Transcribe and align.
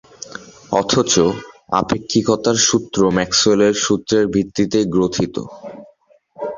অথচ 0.71 1.13
আপেক্ষিকতার 1.79 2.57
সূত্র 2.67 2.99
ম্যাক্সওয়েলের 3.15 3.73
সূত্রের 3.83 4.25
ভিত্তিতেই 4.33 4.85
গ্রোথিত। 4.93 5.35